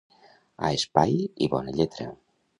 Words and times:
A 0.69 0.71
espai 0.77 1.13
i 1.47 1.51
bona 1.53 1.77
lletra. 1.79 2.09